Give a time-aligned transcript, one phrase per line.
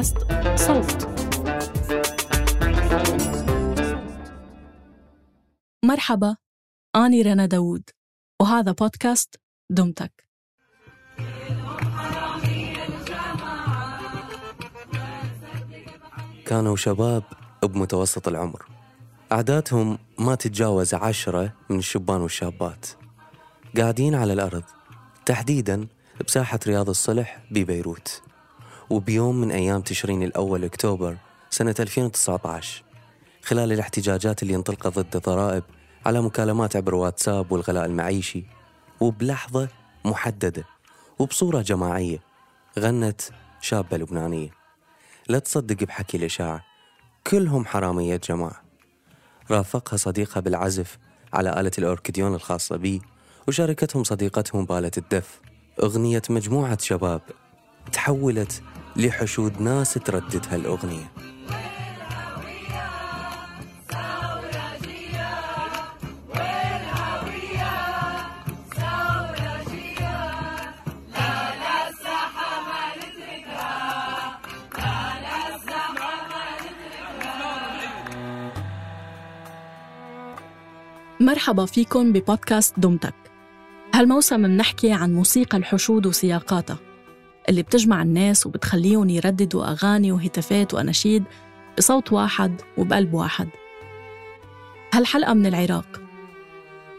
[0.00, 0.16] بودكاست
[0.56, 1.08] صوت.
[5.84, 6.36] مرحبا
[6.96, 7.90] أنا رنا داوود
[8.40, 9.40] وهذا بودكاست
[9.70, 10.26] دمتك.
[16.46, 17.22] كانوا شباب
[17.62, 18.66] بمتوسط العمر.
[19.32, 22.86] أعدادهم ما تتجاوز عشرة من الشبان والشابات.
[23.76, 24.64] قاعدين على الأرض
[25.26, 25.88] تحديدا
[26.26, 28.29] بساحة رياض الصلح ببيروت.
[28.90, 31.16] وبيوم من أيام تشرين الأول أكتوبر
[31.50, 32.82] سنة 2019
[33.42, 35.62] خلال الاحتجاجات اللي انطلقت ضد الضرائب
[36.06, 38.44] على مكالمات عبر واتساب والغلاء المعيشي
[39.00, 39.68] وبلحظة
[40.04, 40.64] محددة
[41.18, 42.18] وبصورة جماعية
[42.78, 43.20] غنت
[43.60, 44.50] شابة لبنانية.
[45.28, 46.64] لا تصدق بحكي الإشاعة
[47.26, 48.62] كلهم حرامية جماعة.
[49.50, 50.98] رافقها صديقها بالعزف
[51.32, 53.02] على آلة الأوركيديون الخاصة بي
[53.48, 55.40] وشاركتهم صديقتهم بآلة الدف.
[55.82, 57.22] أغنية مجموعة شباب
[57.92, 58.62] تحولت
[58.96, 61.10] لحشود ناس تردد هالأغنية.
[81.20, 83.14] مرحبا فيكم ببودكاست دمتك.
[83.94, 86.89] هالموسم منحكي عن موسيقى الحشود وسياقاتها.
[87.50, 91.24] اللي بتجمع الناس وبتخليهم يرددوا أغاني وهتافات وأناشيد
[91.78, 93.48] بصوت واحد وبقلب واحد.
[94.94, 96.00] هالحلقة من العراق.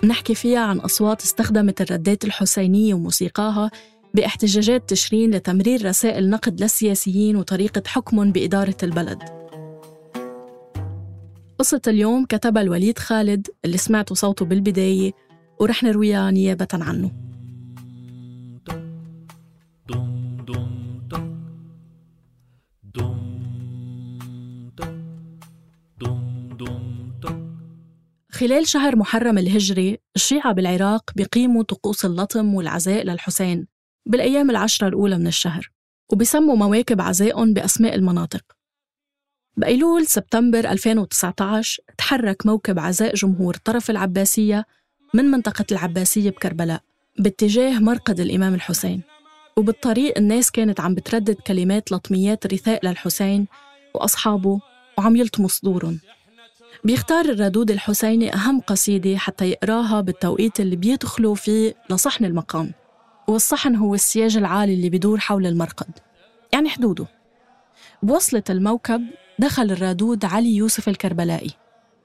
[0.04, 3.72] منحكي فيها عن أصوات استخدمت الردات الحسينية وموسيقاها
[4.14, 9.24] باحتجاجات تشرين لتمرير رسائل نقد للسياسيين وطريقة حكمهم بإدارة البلد.
[11.60, 15.12] قصة اليوم كتبها الوليد خالد اللي سمعتوا صوته بالبداية
[15.60, 17.12] ورح نرويها نيابة عنه.
[28.42, 33.68] خلال شهر محرم الهجري الشيعة بالعراق بيقيموا طقوس اللطم والعزاء للحسين
[34.06, 35.72] بالأيام العشرة الأولى من الشهر
[36.12, 38.42] وبيسموا مواكب عزائهم بأسماء المناطق.
[39.58, 44.66] بأيلول سبتمبر 2019 تحرك موكب عزاء جمهور طرف العباسية
[45.14, 46.82] من منطقة العباسية بكربلاء
[47.20, 49.02] باتجاه مرقد الإمام الحسين
[49.58, 53.48] وبالطريق الناس كانت عم بتردد كلمات لطميات رثاء للحسين
[53.96, 54.60] وأصحابه
[54.98, 56.00] وعم يلطموا صدورهم.
[56.84, 62.72] بيختار الردود الحسيني أهم قصيدة حتى يقراها بالتوقيت اللي بيدخلوا فيه لصحن المقام
[63.28, 66.00] والصحن هو السياج العالي اللي بيدور حول المرقد
[66.54, 67.08] يعني حدوده.
[68.04, 69.02] بوصلة الموكب
[69.40, 71.52] دخل الرادود علي يوسف الكربلائي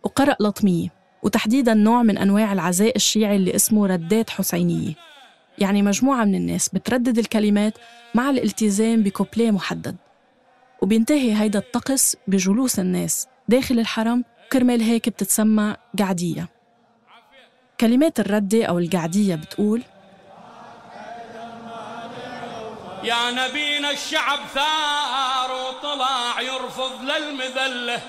[0.04, 0.88] وقرأ لطمية
[1.22, 4.94] وتحديدا نوع من أنواع العزاء الشيعي اللي اسمه ردات حسينية.
[5.58, 7.74] يعني مجموعة من الناس بتردد الكلمات
[8.14, 9.96] مع الالتزام بكوبليه محدد
[10.82, 16.48] وبينتهي هيدا الطقس بجلوس الناس داخل الحرم كرمال هيك بتتسمى قعدية.
[17.80, 19.82] كلمات الردة أو القعدية بتقول
[23.02, 28.00] يا نبينا الشعب ثار وطلع يرفض للمذلة.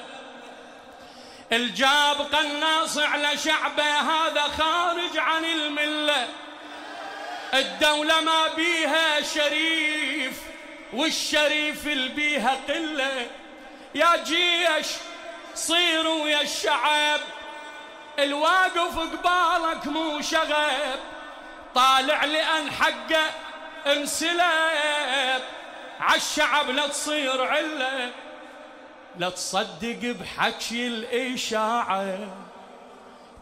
[1.51, 6.27] الجاب قناص على شعبه هذا خارج عن الملة.
[7.53, 10.41] الدولة ما بيها شريف
[10.93, 13.27] والشريف اللي بيها قلة.
[13.95, 14.87] يا جيش
[15.57, 17.19] صيروا يا الشعب.
[18.19, 20.99] الواقف قبالك مو شغب.
[21.75, 23.29] طالع لأن حقه
[23.87, 25.41] انسلب.
[25.99, 28.11] عالشعب لا تصير علة.
[29.17, 32.17] لا تصدق بحكي الإشاعة.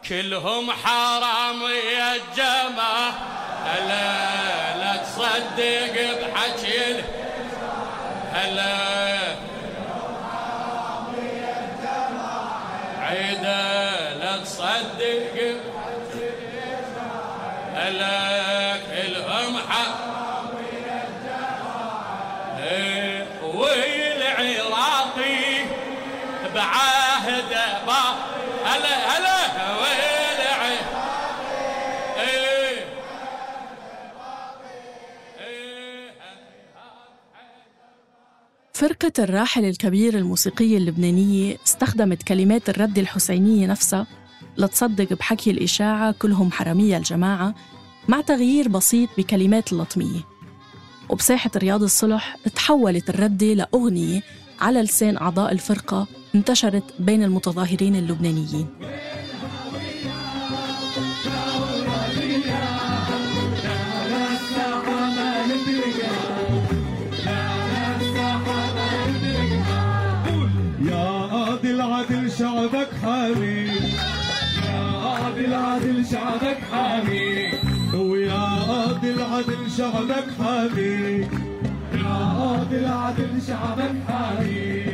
[0.10, 3.10] كلهم حرام يا الجماعة
[3.66, 7.04] هلا لا تصدق بحكي
[8.34, 9.45] هلا
[27.86, 28.02] با
[28.66, 29.40] هلا هلا.
[29.80, 30.86] والعراقي
[38.74, 44.08] فرقة الراحل الكبير الموسيقية اللبنانية استخدمت كلمات الرد الحسينية نفسها
[44.58, 47.56] لتصدق بحكي الإشاعة كلهم حرامية الجماعة
[48.08, 50.20] مع تغيير بسيط بكلمات اللطمية.
[51.10, 54.22] وبساحة رياض الصلح تحولت الردة لأغنية
[54.62, 58.68] على لسان أعضاء الفرقة انتشرت بين المتظاهرين اللبنانيين.
[80.08, 81.28] شعبك حامي
[81.94, 84.86] يا قاضي العدل شعبك حامي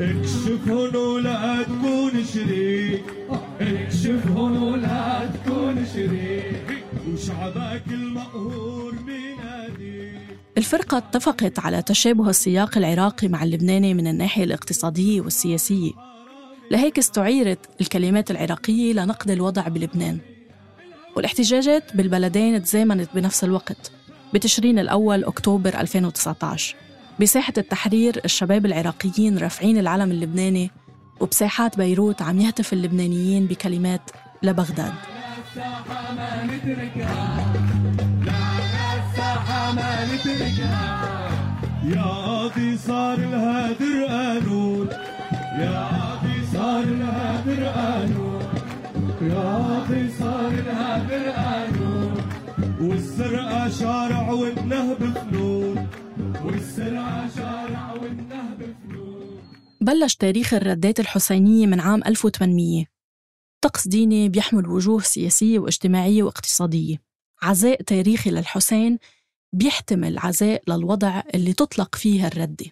[0.00, 3.04] اكشفهن ولا تكون شريك.
[3.60, 6.84] اكشفهن ولا تكون شريك.
[7.08, 10.12] وشعبك المقهور بينادي
[10.58, 15.92] الفرقة اتفقت على تشابه السياق العراقي مع اللبناني من الناحية الاقتصادية والسياسية.
[16.70, 20.18] لهيك استعيرت الكلمات العراقية لنقد الوضع بلبنان.
[21.16, 23.92] والاحتجاجات بالبلدين تزامنت بنفس الوقت.
[24.34, 26.74] بتشرين الأول أكتوبر 2019
[27.20, 30.70] بساحة التحرير الشباب العراقيين رافعين العلم اللبناني
[31.20, 34.10] وبساحات بيروت عم يهتف اللبنانيين بكلمات
[34.42, 34.92] لبغداد.
[41.84, 44.88] يا قاضي صار الهادر قانون
[45.58, 48.42] يا قاضي صار الهادر قانون
[49.22, 51.69] يا قاضي صار الهادر قانون
[52.80, 55.88] والسرقة شارع والنهب فنون
[56.44, 59.40] والسرقة شارع والنهب فنون
[59.80, 62.84] بلش تاريخ الردات الحسينية من عام 1800
[63.60, 67.02] طقس ديني بيحمل وجوه سياسية واجتماعية واقتصادية.
[67.42, 68.98] عزاء تاريخي للحسين
[69.52, 72.66] بيحتمل عزاء للوضع اللي تطلق فيها الردة.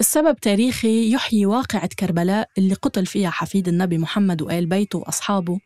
[0.00, 5.60] السبب تاريخي يحيي واقعة كربلاء اللي قتل فيها حفيد النبي محمد وآل بيته وأصحابه.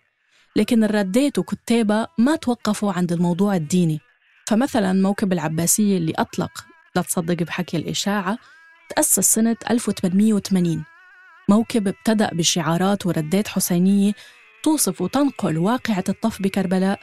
[0.56, 4.01] لكن الردات وكتابها ما توقفوا عند الموضوع الديني.
[4.47, 6.65] فمثلا موكب العباسية اللي أطلق
[6.97, 8.39] لا تصدق بحكي الإشاعة
[8.89, 10.85] تأسس سنة 1880
[11.49, 14.12] موكب ابتدأ بشعارات وردات حسينية
[14.62, 17.01] توصف وتنقل واقعة الطف بكربلاء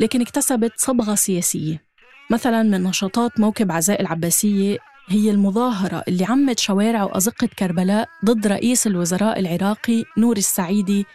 [0.00, 1.82] لكن اكتسبت صبغة سياسية.
[2.30, 4.78] مثلا من نشاطات موكب عزاء العباسية
[5.08, 11.06] هي المظاهرة اللي عمت شوارع وأزقة كربلاء ضد رئيس الوزراء العراقي نور السعيدي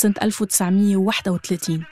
[0.00, 1.84] سنة 1931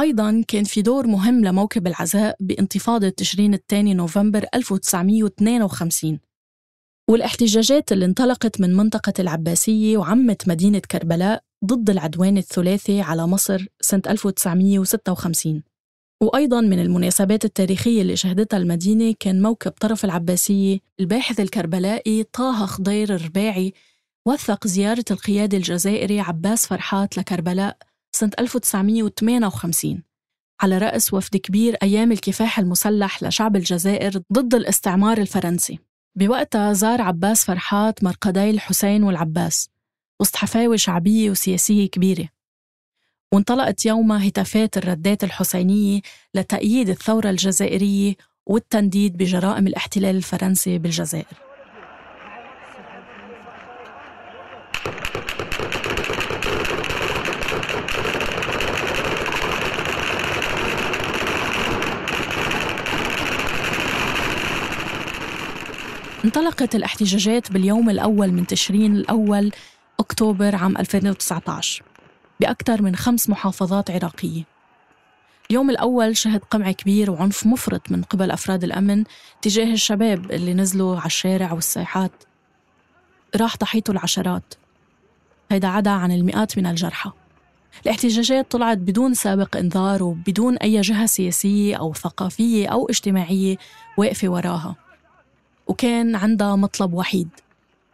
[0.00, 6.18] أيضا كان في دور مهم لموكب العزاء بانتفاضة تشرين الثاني نوفمبر 1952
[7.10, 14.02] والاحتجاجات اللي انطلقت من منطقة العباسية وعمت مدينة كربلاء ضد العدوان الثلاثي على مصر سنة
[14.06, 15.62] 1956
[16.22, 23.14] وأيضا من المناسبات التاريخية اللي شهدتها المدينة كان موكب طرف العباسية الباحث الكربلائي طه خضير
[23.14, 23.72] الرباعي
[24.26, 30.02] وثق زيارة القيادي الجزائري عباس فرحات لكربلاء سنة 1958
[30.62, 35.78] على رأس وفد كبير أيام الكفاح المسلح لشعب الجزائر ضد الاستعمار الفرنسي.
[36.16, 39.68] بوقتها زار عباس فرحات مرقدي الحسين والعباس
[40.20, 42.28] وسط حفاوة شعبية وسياسية كبيرة.
[43.32, 46.00] وانطلقت يومها هتافات الردات الحسينية
[46.34, 48.14] لتأييد الثورة الجزائرية
[48.46, 51.50] والتنديد بجرائم الاحتلال الفرنسي بالجزائر.
[66.24, 69.52] انطلقت الاحتجاجات باليوم الأول من تشرين الأول
[70.00, 71.82] أكتوبر عام 2019
[72.40, 74.42] بأكثر من خمس محافظات عراقية.
[75.50, 79.04] اليوم الأول شهد قمع كبير وعنف مفرط من قبل أفراد الأمن
[79.42, 82.12] تجاه الشباب اللي نزلوا على الشارع والساحات.
[83.36, 84.54] راح ضحيته العشرات.
[85.50, 87.10] هيدا عدا عن المئات من الجرحى.
[87.84, 93.56] الاحتجاجات طلعت بدون سابق إنذار وبدون أي جهة سياسية أو ثقافية أو اجتماعية
[93.96, 94.89] واقفة وراها.
[95.66, 97.28] وكان عندها مطلب وحيد.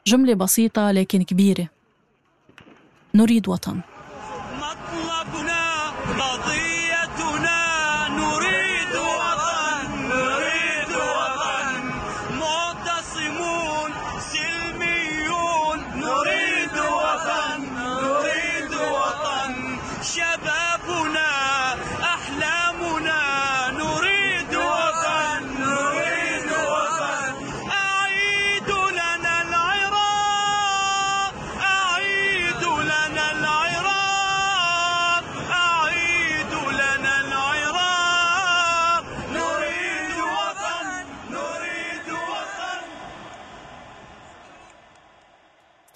[0.07, 1.69] جملة بسيطة لكن كبيرة.
[3.15, 3.81] نريد وطن.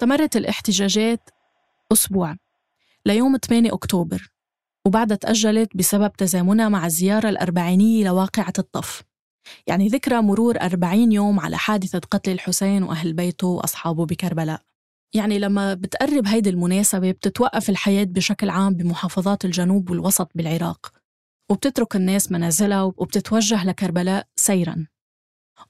[0.01, 1.29] استمرت الاحتجاجات
[1.91, 2.35] أسبوع
[3.05, 4.31] ليوم 8 أكتوبر
[4.85, 9.03] وبعدها تأجلت بسبب تزامنها مع الزيارة الأربعينية لواقعة الطف.
[9.67, 14.61] يعني ذكرى مرور أربعين يوم على حادثة قتل الحسين وأهل بيته وأصحابه بكربلاء.
[15.13, 20.91] يعني لما بتقرب هيدي المناسبة بتتوقف الحياة بشكل عام بمحافظات الجنوب والوسط بالعراق
[21.49, 24.85] وبتترك الناس منازلها وبتتوجه لكربلاء سيراً.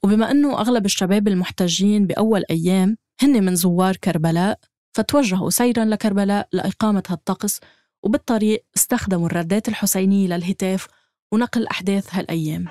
[0.04, 4.60] وبما أنه أغلب الشباب المحتجين بأول أيام هن من زوار كربلاء
[4.94, 7.60] فتوجهوا سيراً لكربلاء لإقامة هالطقس
[8.04, 10.88] وبالطريق استخدموا الردات الحسينية للهتاف
[11.34, 12.66] ونقل أحداث هالأيام.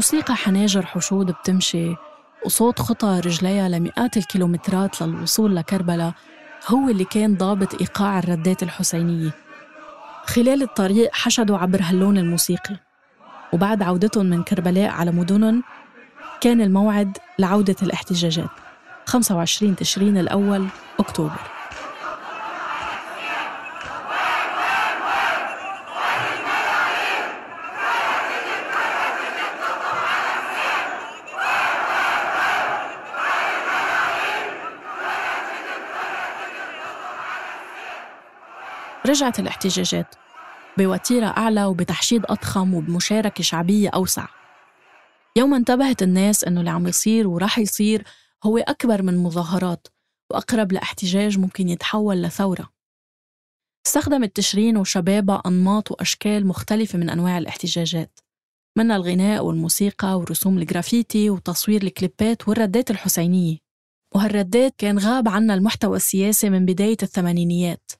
[0.00, 1.94] موسيقى حناجر حشود بتمشي
[2.46, 6.12] وصوت خطى رجليها لمئات الكيلومترات للوصول لكربلاء
[6.68, 9.30] هو اللي كان ضابط إيقاع الردات الحسينية.
[10.24, 12.76] خلال الطريق حشدوا عبر هاللون الموسيقي
[13.52, 15.62] وبعد عودتهم من كربلاء على مدنهم
[16.40, 18.50] كان الموعد لعودة الاحتجاجات
[19.06, 20.66] 25 تشرين الأول
[21.00, 21.59] أكتوبر.
[39.10, 40.14] رجعت الاحتجاجات
[40.78, 44.26] بوتيرة أعلى وبتحشيد أضخم وبمشاركة شعبية أوسع.
[45.36, 48.04] يوم انتبهت الناس إنه اللي عم يصير وراح يصير
[48.44, 49.88] هو أكبر من مظاهرات
[50.30, 52.68] وأقرب لاحتجاج ممكن يتحول لثورة.
[53.86, 58.18] استخدمت تشرين وشبابها أنماط وأشكال مختلفة من أنواع الاحتجاجات
[58.78, 63.56] منها الغناء والموسيقى ورسوم الجرافيتي وتصوير الكليبات والردات الحسينية.
[64.14, 67.99] وهالردات كان غاب عنا المحتوى السياسي من بداية الثمانينيات.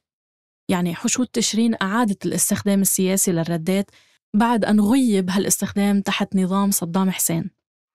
[0.70, 3.90] يعني حشود تشرين أعادت الاستخدام السياسي للردات
[4.34, 7.50] بعد أن غيب هالاستخدام تحت نظام صدام حسين.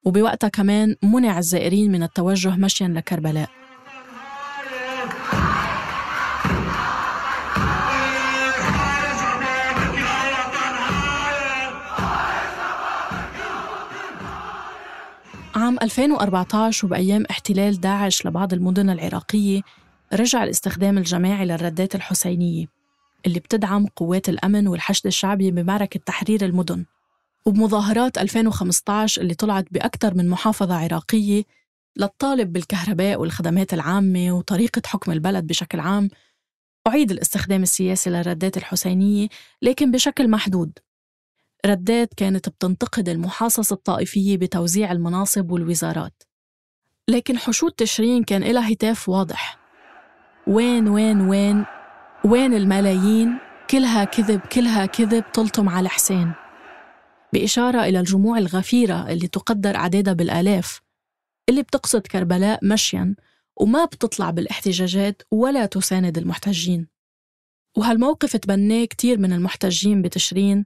[0.05, 3.49] وبوقتها كمان منع الزائرين من التوجه مشيا لكربلاء.
[15.55, 19.61] عام 2014 وبأيام احتلال داعش لبعض المدن العراقية
[20.13, 22.65] رجع الاستخدام الجماعي للردات الحسينية
[23.25, 26.85] اللي بتدعم قوات الأمن والحشد الشعبي بمعركة تحرير المدن.
[27.45, 31.43] وبمظاهرات 2015 اللي طلعت بأكثر من محافظة عراقية
[31.97, 36.09] للطالب بالكهرباء والخدمات العامة وطريقة حكم البلد بشكل عام
[36.87, 39.27] أعيد الاستخدام السياسي للردات الحسينية
[39.61, 40.79] لكن بشكل محدود.
[41.65, 46.23] ردات كانت بتنتقد المحاصصة الطائفية بتوزيع المناصب والوزارات.
[47.07, 49.64] لكن حشود تشرين كان لها هتاف واضح.
[50.47, 51.65] وين وين وين
[52.25, 53.37] وين الملايين؟
[53.69, 56.33] كلها كذب كلها كذب تلطم على حسين.
[57.33, 60.81] بإشارة إلى الجموع الغفيرة اللي تقدر أعدادها بالآلاف
[61.49, 63.15] اللي بتقصد كربلاء مشياً
[63.57, 66.87] وما بتطلع بالاحتجاجات ولا تساند المحتجين.
[67.77, 70.65] وهالموقف تبناه كتير من المحتجين بتشرين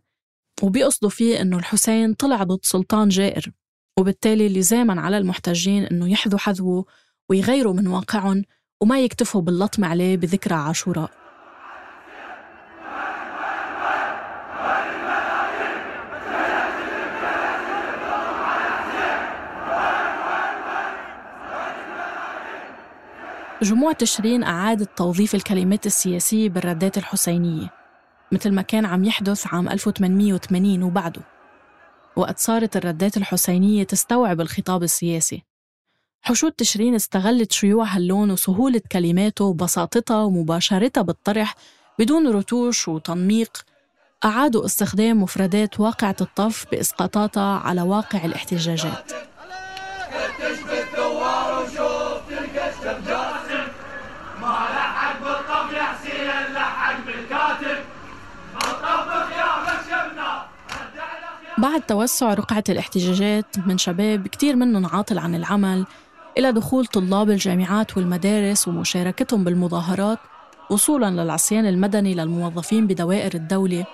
[0.64, 3.52] وبيقصدوا فيه إنه الحسين طلع ضد سلطان جائر
[4.00, 6.86] وبالتالي لزاما على المحتجين إنه يحذوا حذوه
[7.30, 8.44] ويغيروا من واقعهم
[8.84, 11.12] وما يكتفوا باللطم عليه بذكرى عاشوراء.
[23.62, 27.70] جموع تشرين أعادت توظيف الكلمات السياسية بالردات الحسينية
[28.32, 31.22] مثل ما كان عم يحدث عام 1880 وبعده.
[32.16, 35.49] وقت صارت الردات الحسينية تستوعب الخطاب السياسي.
[36.22, 41.56] حشود تشرين استغلت شيوع هاللون وسهولة كلماته وبساطتها ومباشرتها بالطرح
[42.00, 43.66] بدون رتوش وتنميق.
[44.26, 49.12] أعادوا استخدام مفردات واقعة الطف بإسقاطاتها على واقع الاحتجاجات.
[61.58, 65.86] بعد توسع رقعة الاحتجاجات من شباب كتير منهم عاطل عن العمل
[66.40, 70.20] إلى دخول طلاب الجامعات والمدارس ومشاركتهم بالمظاهرات
[70.70, 73.86] وصولا للعصيان المدني للموظفين بدوائر الدولة.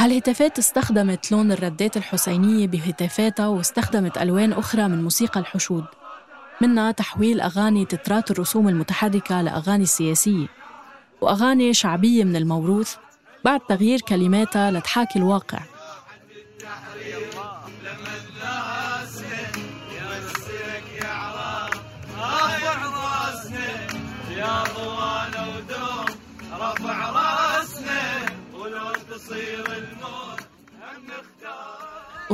[0.00, 5.84] هالهتافات استخدمت لون الردات الحسينية بهتافاتها واستخدمت ألوان أخرى من موسيقى الحشود
[6.60, 10.46] منها تحويل أغاني تترات الرسوم المتحركة لأغاني سياسية
[11.20, 12.94] وأغاني شعبية من الموروث
[13.44, 15.58] بعد تغيير كلماتها لتحاكي الواقع.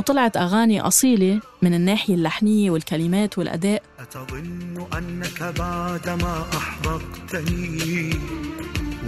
[0.01, 3.83] وطلعت أغاني أصيلة من الناحية اللحنية والكلمات والأداء.
[3.99, 8.09] أتظن أنك بعدما أحرقتني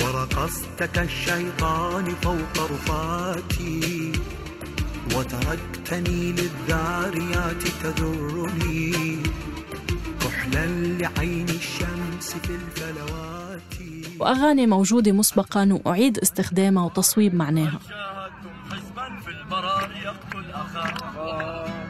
[0.01, 4.11] ورقصت كالشيطان فوق رفاتي
[5.15, 9.17] وتركتني للذاريات تذرني
[10.21, 10.65] كحلا
[11.01, 13.73] لعين الشمس في الفلوات.
[14.19, 17.79] وأغاني موجودة مسبقا وأعيد استخدامها وتصويب معناها.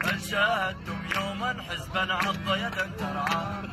[0.04, 3.66] هل شاهدتم يوما حزبا عض يدا ترعى؟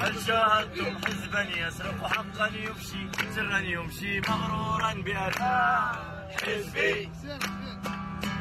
[0.00, 5.92] هل شاهدتم حزبا يسرق حقا يفشي سرا يمشي مغرورا بأرضاه
[6.30, 7.08] حزبي.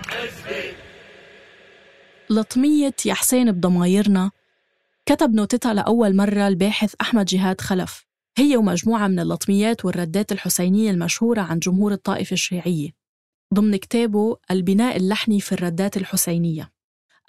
[0.10, 0.74] حزبي.
[2.30, 4.32] لطمية يا حسين بضمايرنا
[5.06, 8.06] كتب نوتتها لأول مرة الباحث أحمد جهاد خلف.
[8.38, 12.99] هي ومجموعة من اللطميات والردات الحسينية المشهورة عن جمهور الطائفة الشيعية.
[13.54, 16.72] ضمن كتابه البناء اللحني في الردات الحسينية.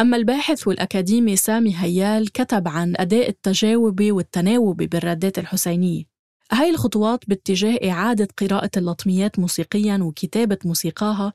[0.00, 6.05] أما الباحث والأكاديمي سامي هيال كتب عن أداء التجاوبي والتناوبي بالردات الحسينية.
[6.53, 11.33] هاي الخطوات باتجاه إعادة قراءة اللطميات موسيقياً وكتابة موسيقاها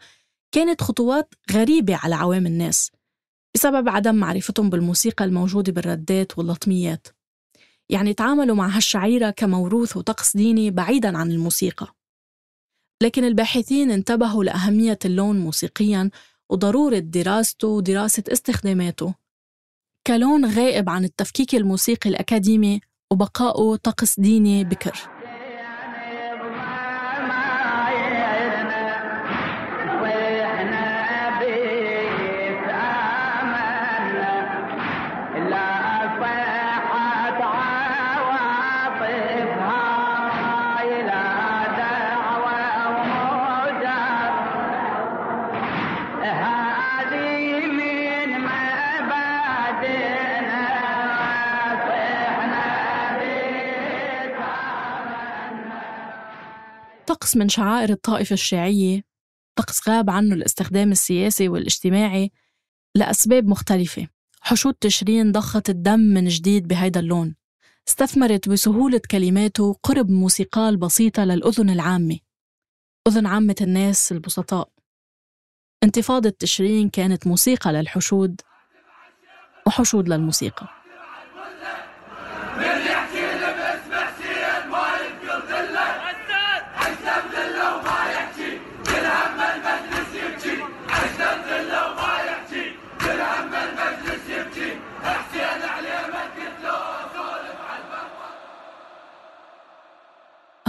[0.52, 2.92] كانت خطوات غريبة على عوام الناس
[3.56, 7.08] بسبب عدم معرفتهم بالموسيقى الموجودة بالردات واللطميات.
[7.90, 11.95] يعني تعاملوا مع هالشعيرة كموروث وطقس ديني بعيداً عن الموسيقى.
[13.04, 16.10] لكن الباحثين انتبهوا لأهمية اللون موسيقياً
[16.50, 19.14] وضرورة دراسته ودراسة استخداماته.
[20.08, 22.82] كلون غائب عن التفكيك الموسيقي الأكاديمي
[23.12, 25.15] وبقائه طقس ديني بكر.
[57.26, 59.04] طقس من شعائر الطائفة الشيعية
[59.56, 62.32] طقس غاب عنه الاستخدام السياسي والاجتماعي
[62.96, 64.08] لأسباب مختلفة.
[64.42, 67.36] حشود تشرين ضخت الدم من جديد بهيدا اللون.
[67.88, 72.18] استثمرت بسهولة كلماته قرب موسيقاه البسيطة للأذن العامة.
[73.08, 74.70] أذن عامة الناس البسطاء.
[75.84, 78.42] انتفاضة تشرين كانت موسيقى للحشود
[79.68, 80.75] وحشود للموسيقى.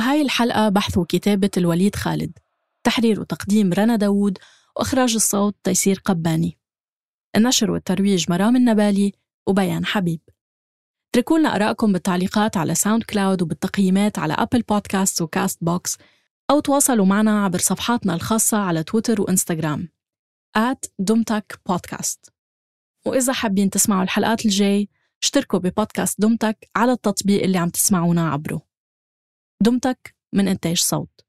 [0.07, 2.39] هاي الحلقة بحث وكتابة الوليد خالد
[2.85, 4.39] تحرير وتقديم رنا داوود
[4.77, 6.59] وإخراج الصوت تيسير قباني.
[7.37, 9.13] النشر والترويج مرام النبالي
[9.47, 10.21] وبيان حبيب.
[11.11, 15.99] اتركوا لنا آرائكم بالتعليقات على SoundCloud وبالتقييمات على Apple Podcasts و Castbox
[16.51, 19.89] أو تواصلوا معنا عبر صفحاتنا الخاصة على تويتر وإنستغرام.
[20.59, 22.33] at دمتك بودكاست
[23.07, 24.89] وإذا حابين تسمعوا الحلقات الجاي
[25.23, 28.76] اشتركوا ببودكاست دمتك على التطبيق اللي عم تسمعونا عبره.
[29.63, 31.26] دمتك من إنتاج صوت.